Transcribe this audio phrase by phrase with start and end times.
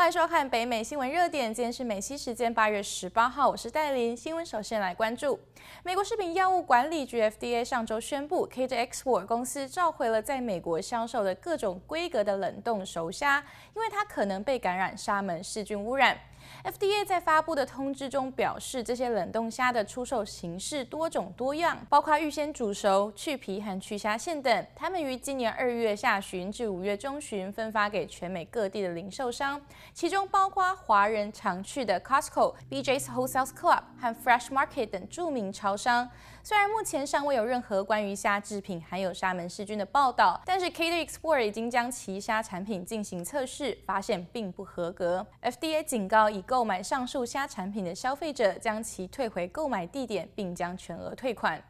[0.00, 4.16] 欢迎收看北美新闻热点，今天是美西时间八月十八号，我是戴琳。
[4.16, 5.38] 新闻首先来关注，
[5.82, 13.44] 美国食品药物管理局 FDA 上周宣布，Kade Export 公司召回了在美国销售的各种规格的冷冻熟虾，
[13.76, 16.18] 因为它可能被感染沙门氏菌污染。
[16.64, 24.66] FDA 在发布的通知中表示，这些冷冻虾的出售形式多种多样，包括预先煮熟、去皮和去虾线等。
[24.74, 29.60] 他们于今年二月下旬至五月中旬分发给全美各地的零售商，
[29.92, 36.08] 其中包括华人常去的 Costco、BJ's Wholesale Club 和 Fresh Market 等著名超商。
[36.42, 45.26] 虽然目前尚未有任何关于虾制品含有沙门氏菌的报道，但是 Kade Export 已经将其虾产品进行测试，发现并不合格。
[45.42, 51.62] FDA 警告已购买上述虾产品的消费者，将其退回购买地点，并将全额退款。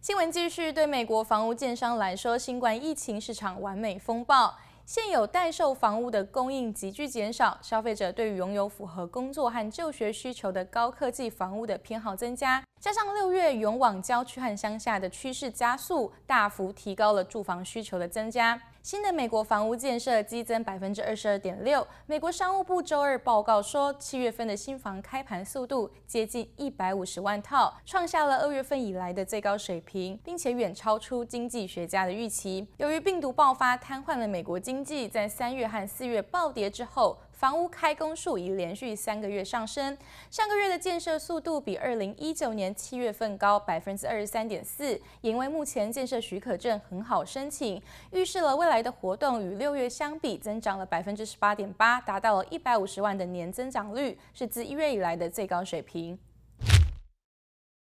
[0.00, 4.56] 新闻继续，对美国房屋建商来说，新冠疫情是场完美风暴。
[4.84, 18.58] 现有待售房屋的供应急剧减少，消费者对于拥有符合工作和就学需求的高科技房屋的偏好增加，加上六月涌往郊区和乡下的趋势加速，大幅提高了住房需求的增加。
[18.82, 21.86] 新的美国房屋建设激增百分之二十二点六。
[22.06, 32.66] 美国商务部周二报告说，七月份的新房开盘速度接近一百五十万套，创下了二月份以来的最高水平，并且远超出经济学家的预期。
[32.78, 37.18] 由于病毒爆发瘫痪了美国经济，在三月和四月暴跌之后。
[37.40, 39.96] 房屋开工数已连续三个月上升，
[40.30, 47.80] 上个月的建设速度比二零一九年七月份高百分之二十三点四，因为目前建设许可证很好申请，
[48.10, 56.18] 预示了未来的活动与六月相比增长了百分之十八点八，达到了一百五十万的年增长率，是自一月以来的最高水平。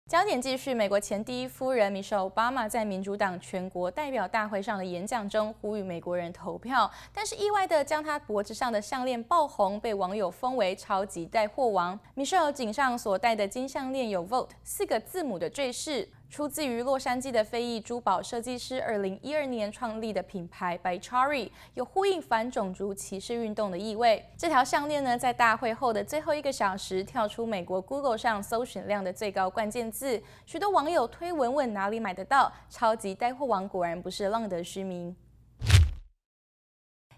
[0.07, 11.99] 焦点继续，美国前第一夫人 Michelle Obama 在民主党全国代表大会上的演讲中呼吁美国人投票，但是意外地将她脖子上的项链爆红，被网友封为“超级带货王”。
[12.15, 16.07] Michelle 颈上所戴的金项链有 “Vote” 四个字母的坠饰。
[16.35, 24.21] 出自于洛杉矶的非裔珠宝设计师，二零一二年创立的品牌 By Chari 有呼应反种族歧视运动的意味。
[24.35, 32.51] 这条项链呢，在大会后的最后一个小时跳出美国 Google 上搜寻量的最高关键字，许多网友推文问哪里买得到。
[32.69, 35.15] 超级带货王果然不是浪得虚名。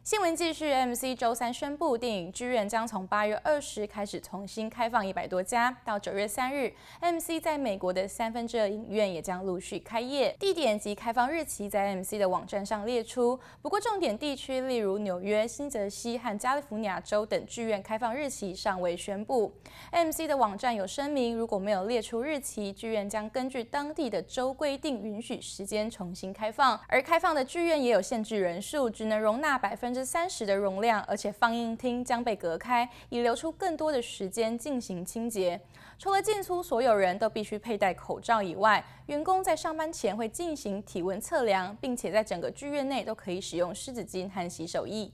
[0.07, 13.37] 新闻继续，MC 周三宣布，电影剧院将从八月二十开始重新开放一百多家，到九月三日，MC 在美国的三分之二影院也将陆续开业，地点及开放日期在 MC 的网站上列出。
[13.61, 19.51] 不过，重点地区例如纽约、新泽西和加利福尼亚州等剧院开放日期尚未宣布。
[19.91, 26.79] MC 的网站有声明，如果没有列出日期，剧院将根据当地的州规定允许时间重新开放。
[26.87, 35.59] 而开放的剧院也有限制人数，只能容纳百分之三十的容量，而且放映厅将被隔开，以留出更多的时间进行清洁。
[35.97, 45.11] 除了进出所有人都必须佩戴口罩以外，员工在上班前会进行体温测量，并且在整个剧院内都可以使用湿纸巾和洗手液。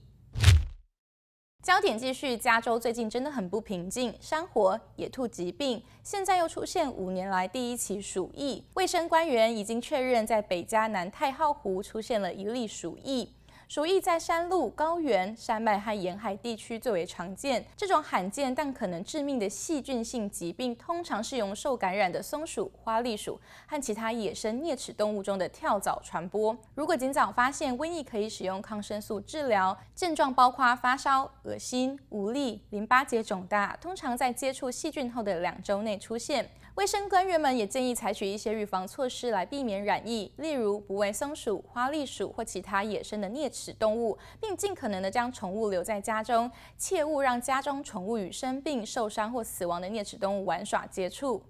[1.62, 8.62] 焦点继续，加州最近真的很不平静，山火、野兔疾病，现在又出现五年来第一起鼠疫。
[8.74, 13.32] 卫生官员已经确认，在北加南太浩湖出现了一例鼠疫。
[13.66, 17.64] 鼠疫在山路、高原、山脉和沿海地区最为常见。
[17.76, 26.56] 这种罕见但可能致命的细菌性疾病，通常是由受感染的松鼠、花栗鼠和其他野生啮齿动物中的跳蚤传播。
[26.74, 29.76] 如果尽早发现瘟疫，可以使用抗生素治疗。
[29.96, 36.50] 症状包括发烧、恶心、无力、淋巴结肿大，通常在接触细菌后的两周内出现。
[36.74, 51.40] 卫生官员们也建议采取一些预防措施来避免染疫，例如不喂松鼠、花栗鼠或其他野生的啮齿动物，并尽可能的将宠物留在家中，切勿让家中宠物与生病、受伤或死亡的啮齿动物玩耍接触。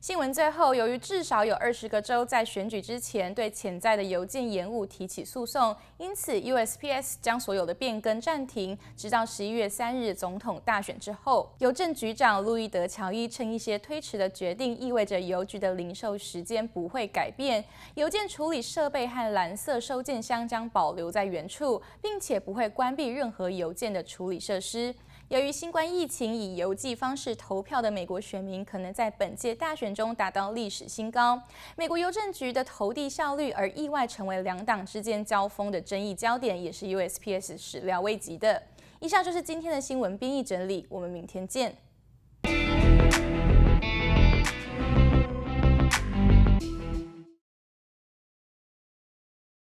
[0.00, 11.52] 新闻最后，由于至少有二十个州在选举之前对潜在的邮件延误提起诉讼，因此 USPS 将所有的变更暂停，直到十一月三日总统大选之后。
[11.58, 17.62] 邮政局长路易德乔伊称，一些推迟的决定意味着邮局的零售时间不会改变，
[17.96, 24.94] 邮件处理设备和蓝色收件箱将保留在原处，并且不会关闭任何邮件的处理设施。
[25.30, 31.40] 由于新冠疫情，以邮寄方式投票的美国选民可能在本届大选中达到历史新高。
[31.76, 38.60] 美国邮政局的投递效率而意外成为两党之间交锋的争议焦点，也是 USPS 始料未及的。
[38.98, 41.76] 以上就是今天的新闻编译整理，我们明天见。